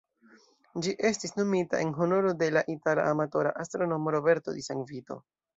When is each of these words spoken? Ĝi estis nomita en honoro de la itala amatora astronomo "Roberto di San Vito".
Ĝi 0.85 0.93
estis 1.09 1.35
nomita 1.41 1.83
en 1.83 1.93
honoro 1.99 2.33
de 2.41 2.49
la 2.57 2.65
itala 2.77 3.05
amatora 3.13 3.55
astronomo 3.67 4.15
"Roberto 4.19 4.59
di 4.61 4.69
San 4.71 4.87
Vito". 4.95 5.21